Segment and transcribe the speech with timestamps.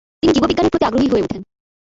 [0.19, 1.41] তিনি জীববিজ্ঞানের প্রতি আগ্রহী হয়ে ওঠেন।